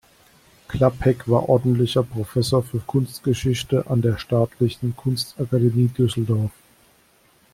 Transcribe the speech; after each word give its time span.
Klapheck 0.67 1.29
war 1.29 1.47
ordentlicher 1.47 2.01
Professor 2.01 2.63
für 2.63 2.79
Kunstgeschichte 2.79 3.85
an 3.87 4.01
der 4.01 4.17
Staatlichen 4.17 4.95
Kunstakademie 4.95 5.89
Düsseldorf. 5.89 6.49